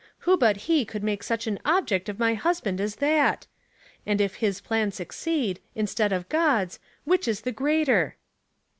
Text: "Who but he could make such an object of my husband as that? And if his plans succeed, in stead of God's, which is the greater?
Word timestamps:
"Who 0.21 0.35
but 0.35 0.57
he 0.65 0.83
could 0.83 1.03
make 1.03 1.21
such 1.21 1.45
an 1.45 1.59
object 1.63 2.09
of 2.09 2.17
my 2.17 2.33
husband 2.33 2.81
as 2.81 2.95
that? 2.95 3.45
And 4.03 4.19
if 4.19 4.37
his 4.37 4.59
plans 4.59 4.95
succeed, 4.95 5.59
in 5.75 5.85
stead 5.85 6.11
of 6.11 6.27
God's, 6.27 6.79
which 7.05 7.27
is 7.27 7.41
the 7.41 7.51
greater? 7.51 8.15